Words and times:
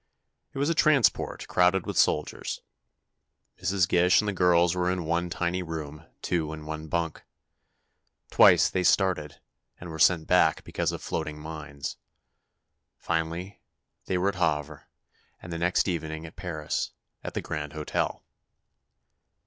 It 0.51 0.57
was 0.57 0.67
a 0.71 0.73
transport, 0.73 1.47
crowded 1.47 1.85
with 1.85 1.95
soldiers. 1.95 2.63
Mrs. 3.61 3.87
Gish 3.87 4.19
and 4.19 4.27
the 4.27 4.33
girls 4.33 4.73
were 4.73 4.89
in 4.89 5.05
one 5.05 5.29
tiny 5.29 5.61
room, 5.61 6.07
two 6.23 6.51
in 6.53 6.65
one 6.65 6.87
bunk. 6.87 7.23
Twice 8.31 8.67
they 8.67 8.81
started, 8.83 9.39
and 9.79 9.91
were 9.91 9.99
sent 9.99 10.25
back 10.25 10.63
because 10.63 10.91
of 10.91 11.03
floating 11.03 11.37
mines. 11.37 11.97
Finally 12.97 13.61
they 14.05 14.17
were 14.17 14.29
at 14.29 14.37
Havre, 14.41 14.87
and 15.39 15.53
next 15.59 15.87
evening 15.87 16.25
at 16.25 16.35
Paris, 16.35 16.93
at 17.23 17.35
the 17.35 17.41
Grand 17.43 17.73
Hotel. 17.73 18.23